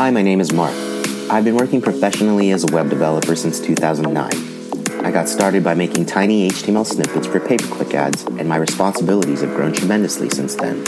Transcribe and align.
Hi, 0.00 0.10
my 0.10 0.22
name 0.22 0.40
is 0.40 0.50
Mark. 0.50 0.72
I've 1.28 1.44
been 1.44 1.56
working 1.56 1.82
professionally 1.82 2.52
as 2.52 2.64
a 2.64 2.72
web 2.72 2.88
developer 2.88 3.36
since 3.36 3.60
2009. 3.60 5.04
I 5.04 5.10
got 5.10 5.28
started 5.28 5.62
by 5.62 5.74
making 5.74 6.06
tiny 6.06 6.48
HTML 6.48 6.86
snippets 6.86 7.26
for 7.26 7.38
pay 7.38 7.58
per 7.58 7.66
click 7.66 7.92
ads, 7.92 8.24
and 8.24 8.48
my 8.48 8.56
responsibilities 8.56 9.42
have 9.42 9.54
grown 9.54 9.74
tremendously 9.74 10.30
since 10.30 10.54
then. 10.54 10.78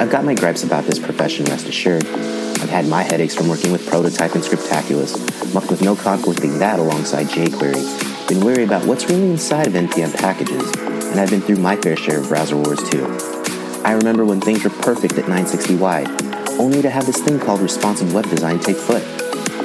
I've 0.00 0.10
got 0.10 0.24
my 0.24 0.34
gripes 0.34 0.64
about 0.64 0.82
this 0.86 0.98
profession, 0.98 1.44
rest 1.44 1.68
assured. 1.68 2.04
I've 2.04 2.68
had 2.68 2.88
my 2.88 3.04
headaches 3.04 3.36
from 3.36 3.48
working 3.48 3.70
with 3.70 3.88
Prototype 3.88 4.34
and 4.34 4.42
Scriptaculous, 4.42 5.14
mucked 5.54 5.70
with 5.70 5.80
no 5.80 5.94
conflicting 5.94 6.58
that 6.58 6.80
alongside 6.80 7.28
jQuery, 7.28 8.28
been 8.28 8.44
worried 8.44 8.64
about 8.64 8.84
what's 8.88 9.04
really 9.04 9.30
inside 9.30 9.68
of 9.68 9.74
NPM 9.74 10.12
packages, 10.18 10.68
and 11.12 11.20
I've 11.20 11.30
been 11.30 11.42
through 11.42 11.58
my 11.58 11.76
fair 11.76 11.94
share 11.94 12.18
of 12.18 12.26
browser 12.26 12.56
wars 12.56 12.82
too. 12.90 13.06
I 13.84 13.92
remember 13.92 14.24
when 14.24 14.40
things 14.40 14.64
were 14.64 14.70
perfect 14.70 15.16
at 15.16 15.26
960Y, 15.26 16.31
only 16.58 16.82
to 16.82 16.90
have 16.90 17.06
this 17.06 17.20
thing 17.20 17.38
called 17.38 17.60
responsive 17.60 18.12
web 18.14 18.28
design 18.28 18.58
take 18.58 18.76
foot. 18.76 19.02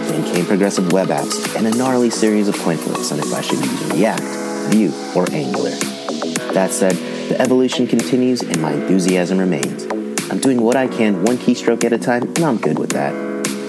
Then 0.07 0.23
came 0.33 0.45
progressive 0.45 0.91
web 0.91 1.09
apps 1.09 1.55
and 1.55 1.67
a 1.67 1.77
gnarly 1.77 2.09
series 2.09 2.47
of 2.47 2.55
coin 2.59 2.77
flips 2.77 3.11
on 3.11 3.19
if 3.19 3.33
I 3.33 3.41
should 3.41 3.59
use 3.59 3.93
React, 3.93 4.73
Vue, 4.73 4.93
or 5.15 5.29
Angular. 5.31 5.71
That 6.53 6.71
said, 6.71 6.93
the 7.29 7.39
evolution 7.41 7.87
continues 7.87 8.41
and 8.41 8.61
my 8.61 8.71
enthusiasm 8.71 9.37
remains. 9.37 9.83
I'm 10.31 10.39
doing 10.39 10.61
what 10.61 10.75
I 10.75 10.87
can 10.87 11.23
one 11.23 11.37
keystroke 11.37 11.83
at 11.83 11.93
a 11.93 11.97
time, 11.97 12.23
and 12.23 12.39
I'm 12.39 12.57
good 12.57 12.79
with 12.79 12.91
that. 12.91 13.13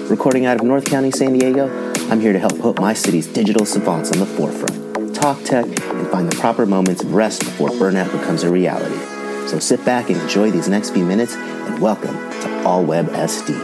Recording 0.09 0.45
out 0.45 0.59
of 0.59 0.63
North 0.63 0.85
County, 0.85 1.11
San 1.11 1.37
Diego, 1.37 1.69
I'm 2.09 2.19
here 2.19 2.33
to 2.33 2.39
help 2.39 2.59
put 2.59 2.79
my 2.79 2.93
city's 2.93 3.27
digital 3.27 3.65
savants 3.65 4.11
on 4.11 4.19
the 4.19 4.25
forefront, 4.25 5.15
talk 5.15 5.43
tech, 5.43 5.65
and 5.65 6.07
find 6.07 6.31
the 6.31 6.35
proper 6.37 6.65
moments 6.65 7.03
of 7.03 7.13
rest 7.13 7.41
before 7.41 7.69
burnout 7.69 8.11
becomes 8.11 8.43
a 8.43 8.49
reality. 8.49 9.18
So 9.49 9.57
sit 9.57 9.83
back 9.83 10.11
and 10.11 10.21
enjoy 10.21 10.51
these 10.51 10.69
next 10.69 10.91
few 10.91 11.03
minutes, 11.03 11.33
and 11.33 11.81
welcome 11.81 12.13
to 12.13 12.63
All 12.67 12.85
Web 12.85 13.07
SD. 13.07 13.59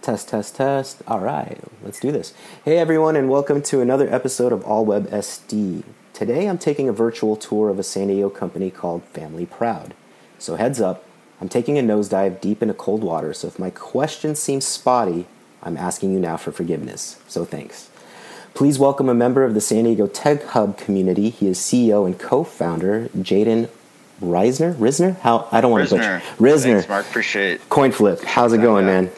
Test, 0.00 0.28
test, 0.28 0.54
test. 0.54 1.02
All 1.08 1.18
right, 1.18 1.58
let's 1.82 1.98
do 1.98 2.12
this. 2.12 2.32
Hey 2.64 2.78
everyone, 2.78 3.16
and 3.16 3.28
welcome 3.28 3.60
to 3.62 3.80
another 3.80 4.08
episode 4.14 4.52
of 4.52 4.62
All 4.62 4.84
Web 4.84 5.10
SD. 5.10 5.82
Today 6.12 6.46
I'm 6.46 6.58
taking 6.58 6.88
a 6.88 6.92
virtual 6.92 7.34
tour 7.34 7.68
of 7.68 7.80
a 7.80 7.82
San 7.82 8.06
Diego 8.06 8.30
company 8.30 8.70
called 8.70 9.02
Family 9.06 9.46
Proud. 9.46 9.94
So, 10.38 10.54
heads 10.54 10.80
up, 10.80 11.04
I'm 11.40 11.48
taking 11.48 11.78
a 11.78 11.82
nosedive 11.82 12.40
deep 12.40 12.62
into 12.62 12.74
cold 12.74 13.02
water, 13.02 13.32
so 13.32 13.48
if 13.48 13.58
my 13.58 13.70
question 13.70 14.34
seems 14.34 14.66
spotty, 14.66 15.26
I'm 15.62 15.76
asking 15.76 16.12
you 16.12 16.20
now 16.20 16.36
for 16.36 16.52
forgiveness. 16.52 17.20
So, 17.28 17.44
thanks. 17.44 17.90
Please 18.54 18.78
welcome 18.78 19.08
a 19.08 19.14
member 19.14 19.44
of 19.44 19.54
the 19.54 19.60
San 19.60 19.84
Diego 19.84 20.06
Tech 20.06 20.42
Hub 20.48 20.76
community. 20.76 21.30
He 21.30 21.46
is 21.46 21.58
CEO 21.58 22.04
and 22.04 22.18
co 22.18 22.44
founder, 22.44 23.08
Jaden 23.16 23.68
Reisner? 24.20 24.74
Risner? 24.74 25.18
How 25.20 25.48
I 25.50 25.60
don't 25.60 25.70
want 25.70 25.88
to 25.88 25.94
Risner. 25.94 26.20
butcher. 26.20 26.22
Risner. 26.36 26.72
Thanks, 26.74 26.88
Mark. 26.88 27.06
Appreciate 27.06 27.52
it. 27.52 27.68
Coin 27.68 27.92
flip. 27.92 28.22
How's 28.22 28.52
it 28.52 28.58
going, 28.58 28.86
man? 28.86 29.10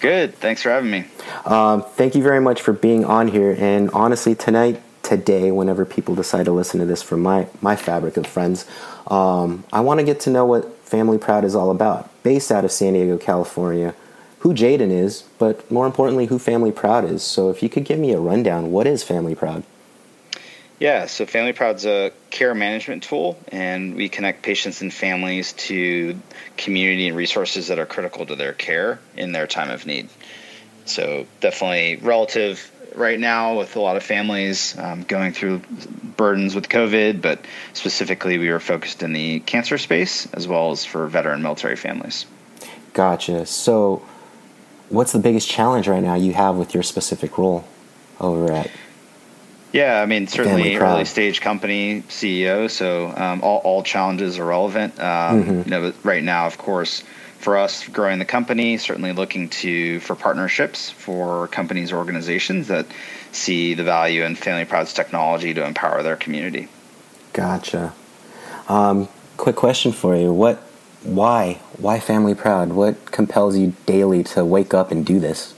Good. 0.00 0.34
Thanks 0.36 0.62
for 0.62 0.70
having 0.70 0.90
me. 0.90 1.04
Um, 1.44 1.82
thank 1.82 2.14
you 2.14 2.22
very 2.22 2.40
much 2.40 2.62
for 2.62 2.72
being 2.72 3.04
on 3.04 3.28
here. 3.28 3.54
And 3.58 3.90
honestly, 3.90 4.34
tonight, 4.34 4.80
today, 5.02 5.50
whenever 5.52 5.84
people 5.84 6.14
decide 6.14 6.46
to 6.46 6.52
listen 6.52 6.80
to 6.80 6.86
this 6.86 7.02
from 7.02 7.20
my, 7.20 7.46
my 7.60 7.76
fabric 7.76 8.16
of 8.16 8.26
friends, 8.26 8.66
um, 9.06 9.64
I 9.72 9.80
want 9.80 10.00
to 10.00 10.04
get 10.04 10.20
to 10.20 10.30
know 10.30 10.46
what 10.46 10.79
Family 10.90 11.18
Proud 11.18 11.44
is 11.44 11.54
all 11.54 11.70
about. 11.70 12.10
Based 12.24 12.50
out 12.50 12.64
of 12.64 12.72
San 12.72 12.94
Diego, 12.94 13.16
California, 13.16 13.94
who 14.40 14.52
Jaden 14.52 14.90
is, 14.90 15.22
but 15.38 15.70
more 15.70 15.86
importantly, 15.86 16.26
who 16.26 16.38
Family 16.38 16.72
Proud 16.72 17.04
is. 17.04 17.22
So 17.22 17.48
if 17.48 17.62
you 17.62 17.68
could 17.68 17.84
give 17.84 18.00
me 18.00 18.12
a 18.12 18.18
rundown, 18.18 18.72
what 18.72 18.88
is 18.88 19.04
Family 19.04 19.36
Proud? 19.36 19.62
Yeah, 20.80 21.06
so 21.06 21.26
Family 21.26 21.52
Proud's 21.52 21.86
a 21.86 22.10
care 22.30 22.54
management 22.54 23.04
tool, 23.04 23.38
and 23.52 23.94
we 23.94 24.08
connect 24.08 24.42
patients 24.42 24.80
and 24.80 24.92
families 24.92 25.52
to 25.68 26.18
community 26.56 27.06
and 27.06 27.16
resources 27.16 27.68
that 27.68 27.78
are 27.78 27.86
critical 27.86 28.26
to 28.26 28.34
their 28.34 28.54
care 28.54 28.98
in 29.16 29.30
their 29.30 29.46
time 29.46 29.70
of 29.70 29.86
need. 29.86 30.08
So 30.86 31.26
definitely 31.40 31.96
relative 31.96 32.68
right 32.94 33.18
now 33.18 33.58
with 33.58 33.76
a 33.76 33.80
lot 33.80 33.96
of 33.96 34.02
families 34.02 34.76
um, 34.78 35.02
going 35.02 35.32
through 35.32 35.60
burdens 36.16 36.54
with 36.54 36.68
COVID, 36.68 37.20
but 37.20 37.44
specifically 37.72 38.38
we 38.38 38.50
were 38.50 38.60
focused 38.60 39.02
in 39.02 39.12
the 39.12 39.40
cancer 39.40 39.78
space 39.78 40.26
as 40.32 40.46
well 40.46 40.70
as 40.70 40.84
for 40.84 41.06
veteran 41.06 41.42
military 41.42 41.76
families. 41.76 42.26
Gotcha. 42.92 43.46
So, 43.46 44.02
what's 44.88 45.12
the 45.12 45.18
biggest 45.18 45.48
challenge 45.48 45.88
right 45.88 46.02
now 46.02 46.14
you 46.14 46.32
have 46.32 46.56
with 46.56 46.74
your 46.74 46.82
specific 46.82 47.38
role 47.38 47.64
over 48.18 48.52
at? 48.52 48.70
Yeah, 49.72 50.02
I 50.02 50.06
mean, 50.06 50.26
certainly 50.26 50.76
early 50.76 51.04
stage 51.04 51.40
company 51.40 52.02
CEO, 52.08 52.68
so 52.68 53.14
um, 53.16 53.40
all, 53.42 53.58
all 53.58 53.82
challenges 53.84 54.38
are 54.38 54.44
relevant. 54.44 54.98
Um, 54.98 55.30
Mm-hmm. 55.30 55.58
You 55.58 55.70
know, 55.70 55.92
right 56.02 56.24
now, 56.24 56.46
of 56.46 56.58
course, 56.58 57.04
for 57.40 57.56
us 57.56 57.88
growing 57.88 58.18
the 58.18 58.24
company, 58.26 58.76
certainly 58.76 59.12
looking 59.12 59.48
to 59.48 59.98
for 60.00 60.14
partnerships 60.14 60.90
for 60.90 61.48
companies 61.48 61.90
or 61.90 61.96
organizations 61.96 62.68
that 62.68 62.86
see 63.32 63.74
the 63.74 63.82
value 63.82 64.24
in 64.24 64.36
Family 64.36 64.66
Proud's 64.66 64.92
technology 64.92 65.54
to 65.54 65.64
empower 65.64 66.02
their 66.02 66.16
community. 66.16 66.68
Gotcha. 67.32 67.94
Um, 68.68 69.08
quick 69.38 69.56
question 69.56 69.92
for 69.92 70.14
you: 70.14 70.32
What, 70.32 70.58
why, 71.02 71.54
why 71.78 71.98
Family 71.98 72.34
Proud? 72.34 72.72
What 72.72 73.10
compels 73.10 73.56
you 73.56 73.74
daily 73.86 74.22
to 74.24 74.44
wake 74.44 74.74
up 74.74 74.92
and 74.92 75.04
do 75.04 75.18
this? 75.18 75.54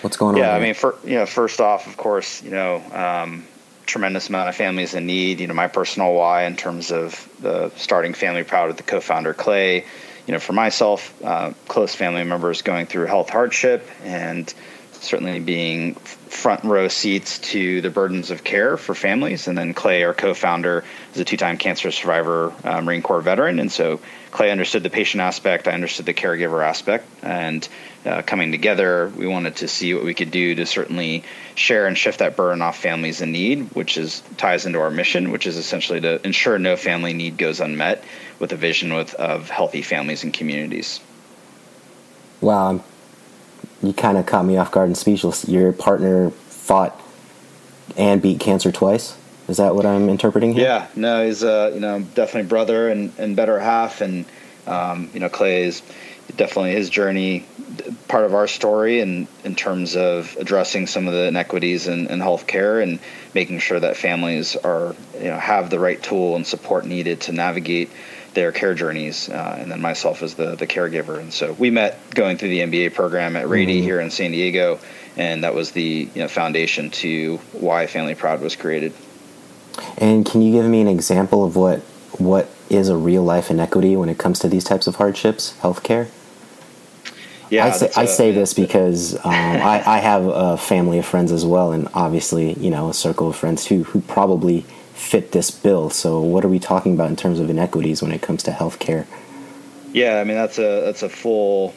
What's 0.00 0.16
going 0.16 0.36
on? 0.36 0.40
Yeah, 0.40 0.54
I 0.54 0.60
mean, 0.60 0.74
for, 0.74 0.96
you 1.04 1.16
know, 1.16 1.26
first 1.26 1.60
off, 1.60 1.86
of 1.86 1.96
course, 1.96 2.42
you 2.42 2.50
know, 2.50 2.82
um, 2.92 3.44
tremendous 3.84 4.28
amount 4.28 4.48
of 4.48 4.56
families 4.56 4.94
in 4.94 5.06
need. 5.06 5.40
You 5.40 5.46
know, 5.46 5.54
my 5.54 5.68
personal 5.68 6.14
why 6.14 6.44
in 6.44 6.56
terms 6.56 6.90
of 6.90 7.28
the 7.40 7.70
starting 7.76 8.14
Family 8.14 8.44
Proud 8.44 8.68
with 8.68 8.76
the 8.78 8.82
co-founder 8.82 9.34
Clay. 9.34 9.84
You 10.26 10.32
know, 10.32 10.40
for 10.40 10.52
myself, 10.52 11.14
uh, 11.22 11.52
close 11.68 11.94
family 11.94 12.24
members 12.24 12.62
going 12.62 12.86
through 12.86 13.06
health 13.06 13.30
hardship 13.30 13.88
and 14.02 14.52
certainly 15.00 15.40
being 15.40 15.94
front 15.94 16.64
row 16.64 16.88
seats 16.88 17.38
to 17.38 17.80
the 17.80 17.90
burdens 17.90 18.30
of 18.30 18.44
care 18.44 18.76
for 18.76 18.94
families. 18.94 19.48
And 19.48 19.56
then 19.56 19.74
Clay, 19.74 20.04
our 20.04 20.14
co-founder, 20.14 20.84
is 21.14 21.20
a 21.20 21.24
two-time 21.24 21.56
cancer 21.56 21.90
survivor, 21.90 22.52
uh, 22.64 22.80
Marine 22.80 23.02
Corps 23.02 23.20
veteran, 23.20 23.58
and 23.58 23.70
so 23.70 24.00
Clay 24.30 24.50
understood 24.50 24.82
the 24.82 24.90
patient 24.90 25.22
aspect. 25.22 25.66
I 25.68 25.72
understood 25.72 26.06
the 26.06 26.14
caregiver 26.14 26.64
aspect, 26.64 27.06
and 27.22 27.66
uh, 28.04 28.22
coming 28.22 28.52
together, 28.52 29.10
we 29.16 29.26
wanted 29.26 29.56
to 29.56 29.68
see 29.68 29.94
what 29.94 30.04
we 30.04 30.14
could 30.14 30.30
do 30.30 30.54
to 30.54 30.66
certainly 30.66 31.24
share 31.54 31.86
and 31.86 31.98
shift 31.98 32.20
that 32.20 32.36
burden 32.36 32.62
off 32.62 32.78
families 32.78 33.20
in 33.20 33.32
need, 33.32 33.74
which 33.74 33.96
is 33.96 34.22
ties 34.36 34.66
into 34.66 34.80
our 34.80 34.90
mission, 34.90 35.30
which 35.30 35.46
is 35.46 35.56
essentially 35.56 36.00
to 36.00 36.24
ensure 36.24 36.58
no 36.58 36.76
family 36.76 37.14
need 37.14 37.36
goes 37.36 37.60
unmet, 37.60 38.04
with 38.38 38.52
a 38.52 38.56
vision 38.56 38.94
with, 38.94 39.14
of 39.14 39.50
healthy 39.50 39.82
families 39.82 40.22
and 40.22 40.32
communities. 40.32 41.00
wow, 42.40 42.80
you 43.82 43.92
kind 43.92 44.18
of 44.18 44.26
caught 44.26 44.44
me 44.44 44.56
off 44.56 44.70
guard 44.70 44.88
and 44.88 44.96
speechless. 44.96 45.48
Your 45.48 45.72
partner 45.72 46.30
fought 46.30 47.00
and 47.96 48.20
beat 48.20 48.40
cancer 48.40 48.72
twice. 48.72 49.16
Is 49.48 49.58
that 49.58 49.74
what 49.74 49.86
I'm 49.86 50.08
interpreting 50.08 50.54
here? 50.54 50.64
Yeah, 50.64 50.86
no, 50.96 51.24
he's 51.24 51.44
uh, 51.44 51.70
you 51.72 51.80
know 51.80 52.00
definitely 52.00 52.48
brother 52.48 52.88
and, 52.88 53.12
and 53.18 53.36
better 53.36 53.60
half, 53.60 54.00
and 54.00 54.24
um, 54.66 55.10
you 55.14 55.20
know 55.20 55.28
Clay 55.28 55.64
is 55.64 55.82
definitely 56.36 56.72
his 56.72 56.90
journey, 56.90 57.46
part 58.08 58.24
of 58.24 58.34
our 58.34 58.48
story, 58.48 59.00
and 59.00 59.28
in 59.44 59.54
terms 59.54 59.94
of 59.94 60.36
addressing 60.40 60.88
some 60.88 61.06
of 61.06 61.14
the 61.14 61.28
inequities 61.28 61.86
in, 61.86 62.08
in 62.08 62.18
healthcare 62.18 62.82
and 62.82 62.98
making 63.34 63.60
sure 63.60 63.78
that 63.78 63.96
families 63.96 64.56
are 64.56 64.96
you 65.18 65.28
know 65.28 65.38
have 65.38 65.70
the 65.70 65.78
right 65.78 66.02
tool 66.02 66.34
and 66.34 66.44
support 66.44 66.84
needed 66.84 67.20
to 67.20 67.32
navigate 67.32 67.90
their 68.36 68.52
care 68.52 68.74
journeys, 68.74 69.28
uh, 69.28 69.56
and 69.58 69.72
then 69.72 69.80
myself 69.80 70.22
as 70.22 70.34
the 70.34 70.54
the 70.54 70.66
caregiver. 70.68 71.18
And 71.18 71.32
so 71.32 71.54
we 71.54 71.70
met 71.70 71.98
going 72.14 72.36
through 72.36 72.50
the 72.50 72.60
MBA 72.60 72.94
program 72.94 73.34
at 73.34 73.48
Rady 73.48 73.82
here 73.82 73.98
in 73.98 74.12
San 74.12 74.30
Diego, 74.30 74.78
and 75.16 75.42
that 75.42 75.54
was 75.54 75.72
the 75.72 76.08
you 76.14 76.22
know 76.22 76.28
foundation 76.28 76.90
to 76.90 77.38
why 77.52 77.88
Family 77.88 78.14
Proud 78.14 78.40
was 78.40 78.54
created. 78.54 78.92
And 79.98 80.24
can 80.24 80.42
you 80.42 80.52
give 80.52 80.70
me 80.70 80.80
an 80.80 80.88
example 80.88 81.44
of 81.44 81.56
what 81.56 81.80
what 82.18 82.48
is 82.70 82.88
a 82.88 82.96
real 82.96 83.24
life 83.24 83.50
inequity 83.50 83.96
when 83.96 84.08
it 84.08 84.18
comes 84.18 84.38
to 84.40 84.48
these 84.48 84.64
types 84.64 84.86
of 84.86 84.96
hardships, 84.96 85.54
healthcare? 85.60 86.08
Yeah, 87.48 87.66
I 87.66 87.70
say, 87.70 87.86
that's 87.86 87.96
I 87.96 88.02
a- 88.02 88.08
say 88.08 88.32
this 88.32 88.54
because 88.54 89.14
um, 89.16 89.20
I, 89.24 89.82
I 89.86 89.98
have 89.98 90.26
a 90.26 90.56
family 90.56 90.98
of 90.98 91.06
friends 91.06 91.32
as 91.32 91.44
well, 91.44 91.72
and 91.72 91.88
obviously, 91.94 92.52
you 92.54 92.70
know, 92.70 92.90
a 92.90 92.94
circle 92.94 93.28
of 93.28 93.36
friends 93.36 93.64
too 93.64 93.84
who 93.84 94.00
probably 94.02 94.66
fit 94.96 95.32
this 95.32 95.50
bill. 95.50 95.90
So, 95.90 96.20
what 96.20 96.44
are 96.44 96.48
we 96.48 96.58
talking 96.58 96.94
about 96.94 97.10
in 97.10 97.16
terms 97.16 97.38
of 97.38 97.48
inequities 97.50 98.02
when 98.02 98.12
it 98.12 98.22
comes 98.22 98.42
to 98.44 98.50
healthcare? 98.50 99.06
Yeah, 99.92 100.18
I 100.18 100.24
mean 100.24 100.36
that's 100.36 100.58
a 100.58 100.82
that's 100.84 101.02
a 101.02 101.08
full 101.08 101.74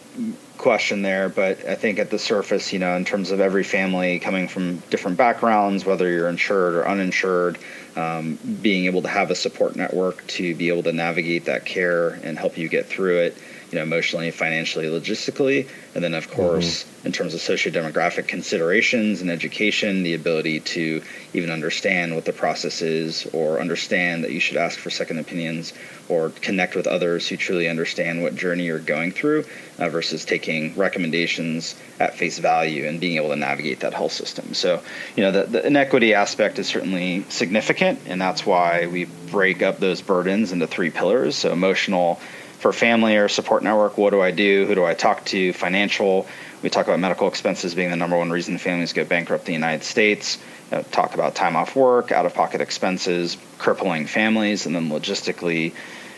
question 0.58 1.04
there, 1.04 1.30
but 1.30 1.66
I 1.66 1.76
think 1.76 2.00
at 2.00 2.10
the 2.10 2.20
surface, 2.20 2.74
you 2.74 2.80
know, 2.80 2.96
in 2.96 3.06
terms 3.06 3.32
of 3.32 3.40
every 3.40 3.64
family 3.64 4.20
coming 4.20 4.48
from 4.48 4.80
different 4.90 5.18
backgrounds, 5.18 5.86
whether 5.86 6.10
you're 6.10 6.28
insured 6.28 6.74
or 6.76 6.88
uninsured, 6.88 7.58
um, 7.96 8.38
being 8.62 8.86
able 8.86 9.02
to 9.04 9.08
have 9.08 9.32
a 9.32 9.36
support 9.36 9.76
network 9.76 10.26
to 10.28 10.54
be 10.56 10.68
able 10.68 10.84
to 10.84 10.92
navigate 10.92 11.46
that 11.46 11.66
care 11.66 12.10
and 12.24 12.38
help 12.38 12.58
you 12.58 12.68
get 12.68 12.88
through 12.88 13.20
it 13.20 13.38
you 13.72 13.78
know, 13.78 13.84
emotionally, 13.84 14.32
financially, 14.32 14.88
logistically, 14.88 15.68
and 15.94 16.04
then 16.04 16.14
of 16.14 16.30
course, 16.30 16.84
mm-hmm. 16.84 17.08
in 17.08 17.12
terms 17.12 17.34
of 17.34 17.42
socio-demographic 17.42 18.28
considerations 18.28 19.22
and 19.22 19.30
education, 19.30 20.04
the 20.04 20.16
ability 20.16 20.60
to 20.60 21.02
even 21.34 21.52
understand 21.52 22.16
what 22.16 22.26
the 22.26 22.34
process 22.34 22.82
is, 22.82 23.28
or 23.28 23.60
understand 23.60 24.24
that 24.24 24.32
you 24.32 24.40
should 24.40 24.58
ask 24.58 24.80
for 24.80 24.90
second 24.90 25.20
opinions, 25.20 25.74
or 26.08 26.30
connect 26.30 26.76
with 26.76 26.88
others 26.88 27.28
who 27.28 27.38
truly 27.38 27.70
understand 27.70 28.24
what 28.24 28.36
journey 28.36 28.66
you're 28.66 28.80
going 28.80 29.12
through, 29.12 29.46
uh, 29.78 29.88
versus 29.90 30.26
taking 30.26 30.76
recommendations 30.76 31.76
at 32.00 32.16
face 32.16 32.40
value 32.40 32.88
and 32.88 33.00
being 33.00 33.18
able 33.18 33.30
to 33.30 33.36
navigate 33.36 33.82
that 33.82 33.94
health 33.94 34.14
system. 34.14 34.54
So, 34.56 34.82
you 35.16 35.24
know, 35.24 35.32
the, 35.32 35.44
the 35.44 35.68
inequity 35.68 36.16
aspect 36.16 36.58
is 36.58 36.68
certainly 36.68 37.24
significant, 37.30 38.00
and 38.08 38.20
that's 38.20 38.46
why 38.46 38.88
we 38.88 39.06
break 39.06 39.62
up 39.62 39.80
those 39.80 40.02
burdens 40.02 40.52
into 40.52 40.66
three 40.66 40.90
pillars. 40.90 41.36
So, 41.36 41.52
emotional 41.52 42.20
for 42.60 42.74
family 42.74 43.16
or 43.16 43.30
support 43.30 43.64
network, 43.64 43.98
what 43.98 44.12
do 44.12 44.22
I 44.22 44.32
do? 44.32 44.66
Who 44.66 44.76
do 44.76 44.86
I 44.86 44.94
talk 44.94 45.26
to? 45.26 45.54
Financial. 45.54 46.28
We 46.62 46.70
talk 46.70 46.88
about 46.88 47.00
medical 47.00 47.30
expenses 47.30 47.74
being 47.74 47.90
the 47.90 47.96
number 47.96 48.18
one 48.18 48.30
reason 48.32 48.58
families 48.58 48.92
go 48.92 49.06
bankrupt 49.06 49.44
in 49.44 49.54
the 49.54 49.54
United 49.54 49.84
States. 49.84 50.38
Uh, 50.72 50.84
talk 50.92 51.14
about 51.16 51.36
time 51.36 51.56
off 51.56 51.76
work, 51.76 52.12
out 52.12 52.26
of 52.26 52.34
pocket 52.36 52.62
expenses, 52.62 53.38
crippling 53.58 54.06
families, 54.06 54.66
and 54.66 54.76
then 54.76 54.90
logistically, 54.90 55.64
you 55.64 55.74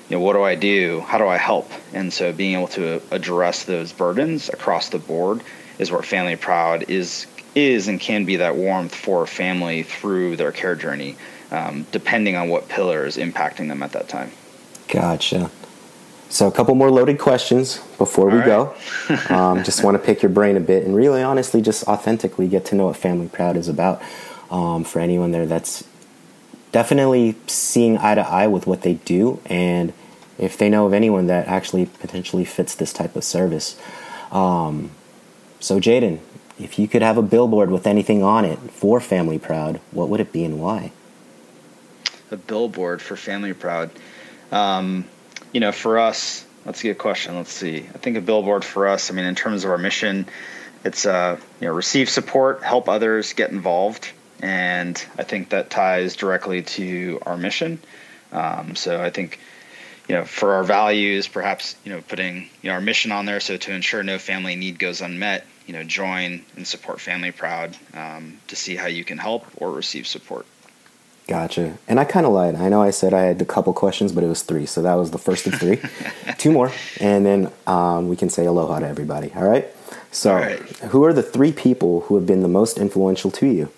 know, 0.09 0.19
what 0.19 0.33
do 0.33 0.41
I 0.41 0.55
do? 0.55 0.99
How 1.01 1.19
do 1.19 1.27
I 1.27 1.37
help? 1.37 1.71
And 1.93 2.11
so 2.11 2.33
being 2.33 2.55
able 2.55 2.67
to 2.69 3.01
address 3.11 3.63
those 3.63 3.93
burdens 3.93 4.49
across 4.49 4.89
the 4.89 4.99
board 4.99 5.41
is 5.77 5.91
where 5.91 6.01
Family 6.01 6.35
Proud 6.35 6.89
is 6.89 7.27
is 7.53 7.87
and 7.87 7.99
can 7.99 8.25
be 8.25 8.37
that 8.37 8.55
warmth 8.55 8.95
for 8.95 9.23
a 9.23 9.27
family 9.27 9.83
through 9.83 10.37
their 10.37 10.53
care 10.53 10.75
journey, 10.75 11.17
um, 11.51 11.85
depending 11.91 12.35
on 12.35 12.47
what 12.49 12.69
pillar 12.69 13.05
is 13.05 13.17
impacting 13.17 13.67
them 13.67 13.83
at 13.83 13.91
that 13.91 14.07
time. 14.07 14.31
Gotcha. 14.87 15.51
So, 16.31 16.47
a 16.47 16.51
couple 16.51 16.73
more 16.75 16.89
loaded 16.89 17.19
questions 17.19 17.79
before 17.97 18.27
we 18.27 18.37
right. 18.37 18.45
go. 18.45 18.75
Um, 19.29 19.63
just 19.65 19.83
want 19.83 19.95
to 19.95 19.99
pick 19.99 20.21
your 20.21 20.29
brain 20.29 20.55
a 20.55 20.61
bit 20.61 20.85
and 20.85 20.95
really 20.95 21.21
honestly 21.21 21.61
just 21.61 21.83
authentically 21.83 22.47
get 22.47 22.63
to 22.65 22.75
know 22.75 22.85
what 22.85 22.95
Family 22.95 23.27
Proud 23.27 23.57
is 23.57 23.67
about 23.67 24.01
um, 24.49 24.85
for 24.85 24.99
anyone 24.99 25.31
there 25.31 25.45
that's 25.45 25.83
definitely 26.71 27.35
seeing 27.47 27.97
eye 27.97 28.15
to 28.15 28.21
eye 28.21 28.47
with 28.47 28.65
what 28.65 28.83
they 28.83 28.93
do 28.93 29.41
and 29.45 29.91
if 30.37 30.57
they 30.57 30.69
know 30.69 30.85
of 30.85 30.93
anyone 30.93 31.27
that 31.27 31.47
actually 31.47 31.85
potentially 31.85 32.45
fits 32.45 32.75
this 32.75 32.93
type 32.93 33.17
of 33.17 33.25
service. 33.25 33.77
Um, 34.31 34.91
so, 35.59 35.81
Jaden, 35.81 36.19
if 36.57 36.79
you 36.79 36.87
could 36.87 37.01
have 37.01 37.17
a 37.17 37.21
billboard 37.21 37.69
with 37.69 37.85
anything 37.85 38.23
on 38.23 38.45
it 38.45 38.57
for 38.71 39.01
Family 39.01 39.37
Proud, 39.37 39.81
what 39.91 40.07
would 40.07 40.21
it 40.21 40.31
be 40.31 40.45
and 40.45 40.61
why? 40.61 40.93
A 42.31 42.37
billboard 42.37 43.01
for 43.01 43.17
Family 43.17 43.53
Proud. 43.53 43.91
You 45.51 45.59
know, 45.59 45.71
for 45.71 45.99
us, 45.99 46.45
that's 46.65 46.79
a 46.81 46.83
good 46.83 46.97
question. 46.97 47.35
Let's 47.35 47.51
see. 47.51 47.77
I 47.79 47.97
think 47.97 48.17
a 48.17 48.21
billboard 48.21 48.63
for 48.63 48.87
us, 48.87 49.11
I 49.11 49.13
mean, 49.13 49.25
in 49.25 49.35
terms 49.35 49.63
of 49.65 49.71
our 49.71 49.77
mission, 49.77 50.27
it's 50.83 51.05
uh, 51.05 51.37
you 51.59 51.67
know, 51.67 51.73
receive 51.73 52.09
support, 52.09 52.63
help 52.63 52.87
others, 52.87 53.33
get 53.33 53.51
involved, 53.51 54.09
and 54.41 55.03
I 55.17 55.23
think 55.23 55.49
that 55.49 55.69
ties 55.69 56.15
directly 56.15 56.63
to 56.63 57.19
our 57.25 57.37
mission. 57.37 57.79
Um, 58.31 58.75
so 58.75 59.01
I 59.01 59.09
think, 59.09 59.39
you 60.07 60.15
know, 60.15 60.25
for 60.25 60.53
our 60.53 60.63
values, 60.63 61.27
perhaps 61.27 61.75
you 61.83 61.91
know, 61.91 62.01
putting 62.01 62.49
you 62.61 62.69
know 62.69 62.73
our 62.73 62.81
mission 62.81 63.11
on 63.11 63.25
there, 63.25 63.39
so 63.39 63.57
to 63.57 63.73
ensure 63.73 64.03
no 64.03 64.17
family 64.17 64.55
need 64.55 64.79
goes 64.79 65.01
unmet, 65.01 65.45
you 65.67 65.73
know, 65.73 65.83
join 65.83 66.43
and 66.55 66.65
support 66.67 67.01
Family 67.01 67.31
Proud 67.31 67.75
um, 67.93 68.39
to 68.47 68.55
see 68.55 68.75
how 68.75 68.87
you 68.87 69.03
can 69.03 69.17
help 69.17 69.45
or 69.57 69.71
receive 69.71 70.07
support. 70.07 70.45
Gotcha. 71.27 71.77
And 71.87 71.99
I 71.99 72.03
kind 72.03 72.25
of 72.25 72.33
lied. 72.33 72.55
I 72.55 72.67
know 72.69 72.81
I 72.81 72.89
said 72.89 73.13
I 73.13 73.21
had 73.21 73.41
a 73.41 73.45
couple 73.45 73.71
questions, 73.73 74.11
but 74.11 74.23
it 74.23 74.27
was 74.27 74.41
three. 74.41 74.65
So 74.65 74.81
that 74.81 74.95
was 74.95 75.11
the 75.11 75.17
first 75.17 75.47
of 75.47 75.53
three. 75.55 75.79
Two 76.37 76.51
more. 76.51 76.71
And 76.99 77.25
then 77.25 77.51
um, 77.67 78.09
we 78.09 78.15
can 78.15 78.29
say 78.29 78.45
aloha 78.45 78.79
to 78.79 78.87
everybody. 78.87 79.31
All 79.35 79.47
right? 79.47 79.67
So, 80.11 80.31
All 80.31 80.39
right. 80.39 80.59
who 80.59 81.05
are 81.05 81.13
the 81.13 81.23
three 81.23 81.53
people 81.53 82.01
who 82.01 82.15
have 82.15 82.25
been 82.25 82.41
the 82.41 82.49
most 82.49 82.77
influential 82.77 83.31
to 83.31 83.47
you? 83.47 83.71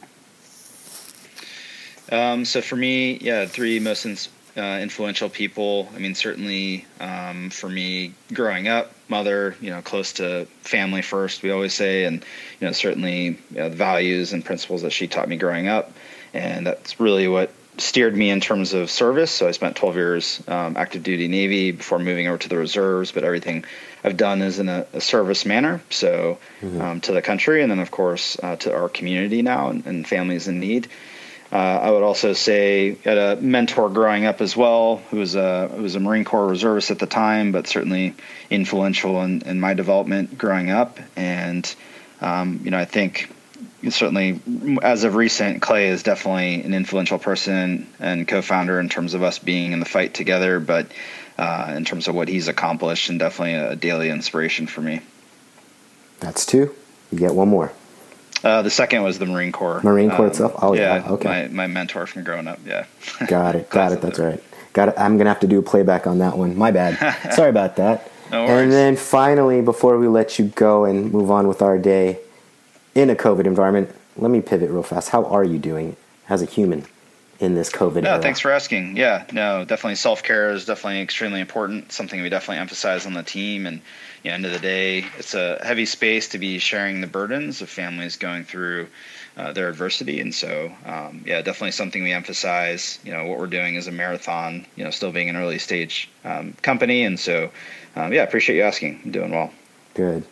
Um, 2.12 2.45
so, 2.45 2.62
for 2.62 2.75
me, 2.75 3.18
yeah, 3.19 3.45
three 3.45 3.80
most 3.80 4.06
ins- 4.06 4.30
uh, 4.57 4.80
influential 4.81 5.30
people. 5.30 5.90
I 5.95 6.00
mean, 6.00 6.16
certainly 6.16 6.86
um, 7.00 7.50
for 7.50 7.69
me, 7.69 8.13
growing 8.34 8.68
up, 8.68 8.94
mother, 9.10 9.56
you 9.62 9.69
know, 9.69 9.81
close 9.81 10.13
to 10.13 10.45
family 10.62 11.01
first, 11.01 11.44
we 11.44 11.51
always 11.51 11.74
say, 11.74 12.06
and, 12.06 12.24
you 12.60 12.68
know, 12.68 12.72
certainly 12.74 13.25
you 13.25 13.38
know, 13.51 13.69
the 13.69 13.75
values 13.75 14.34
and 14.34 14.44
principles 14.44 14.81
that 14.81 14.92
she 14.92 15.07
taught 15.07 15.30
me 15.30 15.38
growing 15.38 15.68
up 15.68 15.92
and 16.33 16.65
that's 16.68 17.00
really 17.00 17.27
what 17.27 17.51
steered 17.77 18.15
me 18.15 18.30
in 18.30 18.39
terms 18.39 18.74
of 18.74 18.89
service. 18.89 19.31
So 19.31 19.47
I 19.47 19.51
spent 19.51 19.75
12 19.75 19.95
years 19.95 20.44
um, 20.47 20.77
active 20.77 21.03
duty 21.03 21.27
Navy 21.27 21.71
before 21.71 22.00
moving 22.00 22.27
over 22.27 22.38
to 22.38 22.50
the 22.50 22.57
reserves, 22.57 23.12
but 23.12 23.24
everything 23.24 23.65
I've 24.03 24.18
done 24.18 24.41
is 24.41 24.59
in 24.59 24.69
a, 24.69 24.85
a 24.94 25.01
service 25.01 25.45
manner. 25.45 25.81
So 25.89 26.38
mm-hmm. 26.62 26.81
um, 26.81 27.01
to 27.01 27.13
the 27.13 27.21
country, 27.21 27.62
and 27.62 27.71
then 27.71 27.80
of 27.80 27.91
course 27.91 28.38
uh, 28.41 28.56
to 28.57 28.74
our 28.74 28.89
community 28.89 29.41
now 29.41 29.69
and, 29.69 29.85
and 29.85 30.07
families 30.07 30.47
in 30.47 30.59
need. 30.59 30.88
Uh, 31.51 31.56
I 31.56 31.91
would 31.91 32.01
also 32.01 32.33
say 32.33 32.97
I 33.06 33.09
had 33.09 33.18
a 33.18 33.35
mentor 33.39 33.89
growing 33.89 34.25
up 34.25 34.41
as 34.41 34.57
well, 34.57 34.97
who 35.12 35.18
was 35.18 35.35
a 35.35 35.68
who 35.68 35.83
was 35.83 35.94
a 35.94 36.00
Marine 36.00 36.24
Corps 36.24 36.47
reservist 36.47 36.89
at 36.89 36.97
the 36.97 37.06
time, 37.06 37.51
but 37.51 37.68
certainly 37.68 38.15
influential 38.50 39.21
in, 39.21 39.44
in 39.44 39.59
my 39.59 39.75
development 39.75 40.35
growing 40.35 40.71
up. 40.71 41.00
And 41.15 41.74
um, 42.21 42.62
you 42.63 42.71
know, 42.71 42.80
I 42.80 42.85
think 42.85 43.30
certainly 43.89 44.39
as 44.81 45.03
of 45.03 45.15
recent 45.15 45.62
clay 45.62 45.89
is 45.89 46.03
definitely 46.03 46.62
an 46.62 46.74
influential 46.74 47.19
person 47.19 47.88
and 48.00 48.27
co-founder 48.27 48.80
in 48.80 48.89
terms 48.89 49.13
of 49.13 49.24
us 49.24 49.39
being 49.39 49.71
in 49.71 49.80
the 49.80 49.85
fight 49.85 50.13
together 50.13 50.59
but 50.59 50.88
uh, 51.38 51.74
in 51.75 51.83
terms 51.83 52.07
of 52.07 52.15
what 52.15 52.27
he's 52.27 52.47
accomplished 52.47 53.09
and 53.09 53.19
definitely 53.19 53.56
a 53.56 53.75
daily 53.75 54.09
inspiration 54.09 54.68
for 54.68 54.81
me 54.81 55.01
that's 56.19 56.45
two 56.45 56.74
you 57.12 57.19
get 57.19 57.33
one 57.33 57.47
more 57.47 57.71
uh, 58.44 58.62
the 58.62 58.69
second 58.69 59.03
was 59.03 59.19
the 59.19 59.25
Marine 59.25 59.53
Corps. 59.53 59.81
Marine 59.83 60.09
Corps 60.09 60.25
um, 60.25 60.27
itself. 60.27 60.53
Oh 60.62 60.74
yeah, 60.74 61.06
okay. 61.12 61.30
My, 61.30 61.47
my 61.47 61.68
mentor 61.68 62.06
from 62.06 62.25
growing 62.25 62.47
up. 62.47 62.59
Yeah. 62.65 62.85
Got 63.27 63.56
it. 63.56 63.69
Got 63.69 63.94
it. 63.94 64.01
That's 64.01 64.19
right. 64.19 64.44
Got 64.74 64.89
it. 64.89 64.95
I'm 64.97 65.18
gonna 65.18 65.30
have 65.30 65.39
to 65.41 65.47
do 65.47 65.59
a 65.59 65.63
playback 65.63 66.07
on 66.07 66.18
that 66.19 66.38
one. 66.38 66.57
My 66.57 66.71
bad. 66.71 67.31
Sorry 67.33 67.50
about 67.50 67.77
that. 67.77 68.12
No 68.31 68.45
and 68.45 68.71
then 68.71 68.97
finally, 68.97 69.62
before 69.62 69.97
we 69.97 70.07
let 70.07 70.39
you 70.39 70.45
go 70.45 70.85
and 70.85 71.12
move 71.12 71.31
on 71.31 71.47
with 71.47 71.62
our 71.62 71.77
day, 71.77 72.19
in 72.95 73.10
a 73.10 73.16
COVID 73.16 73.45
environment, 73.45 73.94
let 74.18 74.31
me 74.31 74.42
pivot 74.42 74.69
real 74.69 74.84
fast. 74.84 75.10
How 75.10 75.25
are 75.25 75.44
you 75.44 75.60
doing 75.60 75.95
as 76.30 76.42
a 76.42 76.45
human 76.45 76.86
in 77.40 77.56
this 77.56 77.69
COVID? 77.69 78.04
No, 78.04 78.12
era? 78.12 78.22
thanks 78.22 78.40
for 78.40 78.51
asking. 78.51 78.95
Yeah, 78.98 79.25
no, 79.31 79.66
definitely 79.66 79.95
self 79.95 80.24
care 80.24 80.51
is 80.51 80.66
definitely 80.66 81.01
extremely 81.01 81.40
important. 81.40 81.92
Something 81.92 82.22
we 82.22 82.30
definitely 82.30 82.60
emphasize 82.60 83.06
on 83.06 83.13
the 83.13 83.24
team. 83.24 83.66
And 83.66 83.81
the 84.22 84.30
end 84.30 84.45
of 84.45 84.51
the 84.51 84.60
day, 84.60 85.06
it's 85.18 85.34
a 85.34 85.60
heavy 85.63 85.86
space 85.86 86.30
to 86.30 86.38
be 86.38 86.60
sharing 86.60 87.01
the 87.01 87.07
burdens 87.07 87.62
of 87.62 87.69
families 87.69 88.16
going 88.18 88.44
through 88.44 88.88
uh, 89.36 89.51
their 89.51 89.68
adversity. 89.68 90.19
And 90.19 90.34
so, 90.34 90.72
um, 90.86 91.24
yeah, 91.25 91.42
definitely 91.42 91.72
something 91.72 92.04
we 92.04 92.13
emphasize. 92.13 93.00
You 93.04 93.12
know, 93.14 93.26
what 93.26 93.40
we're 93.40 93.47
doing 93.47 93.76
is 93.76 93.88
a 93.88 93.92
marathon. 93.92 94.66
You 94.76 94.83
know, 94.83 94.92
still 94.92 95.12
being 95.12 95.30
an 95.30 95.35
early 95.35 95.57
stage 95.57 96.09
um, 96.23 96.54
company. 96.62 97.04
And 97.04 97.19
so, 97.19 97.50
um, 97.95 98.14
yeah, 98.14 98.23
appreciate 98.23 98.57
you 98.57 98.62
asking. 98.62 99.02
I'm 99.04 99.12
doing 99.12 99.31
well. 99.31 99.52
Good. 99.95 100.23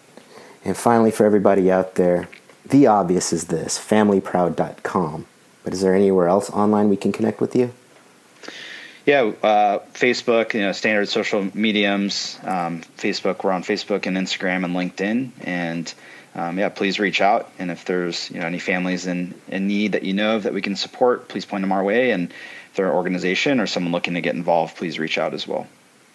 And 0.64 0.78
finally, 0.78 1.10
for 1.10 1.26
everybody 1.26 1.72
out 1.72 1.96
there, 1.96 2.30
the 2.66 2.88
obvious 2.88 3.34
is 3.34 3.46
this 3.46 3.78
familyproud.com. 3.80 5.26
But 5.64 5.74
is 5.74 5.82
there 5.82 5.94
anywhere 5.94 6.28
else 6.28 6.50
online 6.50 6.90
we 6.90 6.98
can 6.98 7.12
connect 7.12 7.40
with 7.40 7.56
you? 7.56 7.72
Yeah, 9.06 9.32
uh, 9.42 9.80
Facebook, 9.94 10.54
you 10.54 10.62
know, 10.62 10.72
standard 10.72 11.10
social 11.10 11.50
mediums. 11.56 12.40
Um, 12.44 12.82
Facebook, 12.98 13.44
we're 13.44 13.52
on 13.52 13.64
Facebook 13.64 14.06
and 14.06 14.16
Instagram 14.16 14.64
and 14.64 14.76
LinkedIn. 14.76 15.32
And 15.42 15.94
um, 16.36 16.58
yeah, 16.58 16.70
please 16.70 17.00
reach 17.00 17.20
out. 17.20 17.50
And 17.58 17.72
if 17.72 17.86
there's 17.86 18.30
you 18.32 18.40
know 18.40 18.46
any 18.46 18.60
families 18.60 19.08
in, 19.08 19.34
in 19.48 19.68
need 19.68 19.94
that 19.94 20.04
you 20.04 20.14
know 20.14 20.36
of 20.36 20.44
that 20.44 20.54
we 20.54 20.62
can 20.62 20.76
support, 20.76 21.28
please 21.28 21.46
point 21.46 21.62
them 21.62 21.72
our 21.72 21.84
way. 21.84 22.12
And 22.12 22.30
if 22.30 22.76
they're 22.76 22.88
an 22.88 22.96
organization 22.96 23.60
or 23.60 23.68
someone 23.68 23.92
looking 23.92 24.14
to 24.14 24.22
get 24.22 24.36
involved, 24.36 24.78
please 24.78 25.00
reach 25.00 25.18
out 25.18 25.34
as 25.34 25.48
well. 25.48 25.68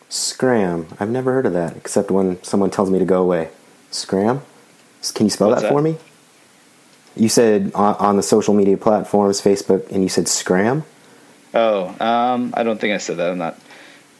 Scram. 0.09 0.87
I've 1.01 1.11
never 1.11 1.33
heard 1.33 1.47
of 1.47 1.53
that 1.55 1.77
except 1.77 2.11
when 2.11 2.43
someone 2.43 2.71
tells 2.71 2.91
me 2.91 2.99
to 2.99 3.05
go 3.05 3.23
away. 3.23 3.51
Scram? 3.91 4.43
Can 5.15 5.27
you 5.27 5.31
spell 5.31 5.51
that, 5.51 5.63
that 5.63 5.69
for 5.69 5.83
me? 5.83 5.97
You 7.17 7.29
said 7.29 7.73
on, 7.75 7.95
on, 7.97 8.17
the 8.17 8.23
social 8.23 8.55
media 8.55 8.77
platforms, 8.77 9.41
Facebook, 9.41 9.91
and 9.91 10.03
you 10.03 10.09
said 10.09 10.29
Scram. 10.29 10.85
Oh, 11.55 11.89
um, 12.01 12.53
I 12.55 12.63
don't 12.63 12.79
think 12.79 12.95
I 12.95 12.99
said 12.99 13.17
that. 13.17 13.31
I'm 13.31 13.39
not. 13.39 13.59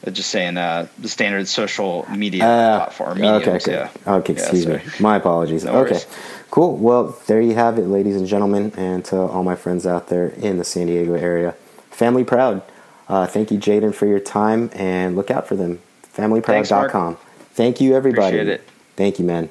I'm 0.05 0.13
just 0.13 0.29
saying 0.29 0.57
uh, 0.57 0.87
the 0.97 1.09
standard 1.09 1.47
social 1.47 2.05
media 2.09 2.45
uh, 2.45 2.77
platform. 2.77 3.19
Mediums, 3.19 3.41
okay, 3.41 3.51
okay, 3.51 3.71
yeah. 3.71 4.13
okay. 4.13 4.33
Excuse 4.33 4.65
yeah, 4.65 4.77
me. 4.77 4.83
My 4.99 5.17
apologies. 5.17 5.63
No 5.63 5.85
okay, 5.85 6.01
cool. 6.49 6.77
Well, 6.77 7.17
there 7.27 7.41
you 7.41 7.55
have 7.55 7.77
it, 7.77 7.87
ladies 7.87 8.15
and 8.15 8.27
gentlemen, 8.27 8.73
and 8.75 9.03
to 9.05 9.17
all 9.17 9.43
my 9.43 9.55
friends 9.55 9.85
out 9.85 10.09
there 10.09 10.27
in 10.29 10.57
the 10.57 10.63
San 10.63 10.87
Diego 10.87 11.13
area. 11.13 11.53
Family 11.91 12.23
proud. 12.23 12.61
Uh, 13.07 13.25
thank 13.25 13.51
you, 13.51 13.57
Jaden, 13.57 13.93
for 13.93 14.05
your 14.05 14.19
time, 14.19 14.69
and 14.73 15.15
look 15.15 15.31
out 15.31 15.47
for 15.47 15.55
them. 15.55 15.79
FamilyProud.com. 16.15 17.17
Thank 17.53 17.79
you, 17.79 17.95
everybody. 17.95 18.37
Appreciate 18.37 18.47
it. 18.47 18.69
Thank 18.95 19.19
you, 19.19 19.25
man. 19.25 19.49